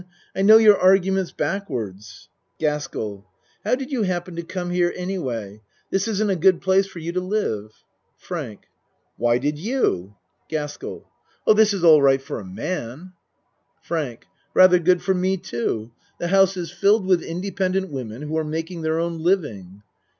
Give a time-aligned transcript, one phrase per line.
[0.35, 2.27] I know your arguments backwards.
[2.57, 3.23] GASKELL
[3.63, 5.61] How did you happen to come here anyway?
[5.91, 7.69] This isn't a good place for you to live.
[8.17, 8.61] FRANK
[9.17, 10.15] Why did you?
[10.49, 11.07] GASKELL
[11.45, 13.11] Oh, this is all right for a man.
[13.11, 14.25] ACT I 4* FRANK
[14.55, 15.91] Rather good for me too.
[16.19, 19.83] The house is filled with independent women who are making their own living.